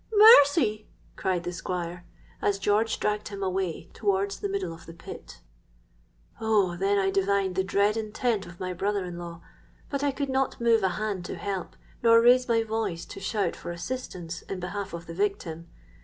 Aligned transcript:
—'Mercy!' 0.11 0.89
cried 1.15 1.43
the 1.43 1.53
Squire, 1.53 2.07
as 2.41 2.57
George 2.57 2.99
dragged 2.99 3.27
him 3.27 3.43
away 3.43 3.87
towards 3.93 4.39
the 4.39 4.49
middle 4.49 4.73
of 4.73 4.87
the 4.87 4.95
pit. 4.95 5.41
"Oh! 6.39 6.75
then 6.75 6.97
I 6.97 7.11
divined 7.11 7.53
the 7.53 7.63
dread 7.63 7.95
intent 7.95 8.47
of 8.47 8.59
my 8.59 8.73
brother 8.73 9.05
in 9.05 9.19
law; 9.19 9.43
but 9.91 10.03
I 10.03 10.09
could 10.11 10.29
not 10.29 10.59
move 10.59 10.81
a 10.81 10.89
hand 10.97 11.23
to 11.25 11.35
help, 11.35 11.75
nor 12.01 12.19
raise 12.19 12.47
my 12.47 12.63
voice 12.63 13.05
to 13.05 13.19
shout 13.19 13.55
for 13.55 13.69
assistance 13.69 14.41
in 14.49 14.59
behalf 14.59 14.91
of 14.93 15.05
the 15.05 15.13
victim. 15.13 15.67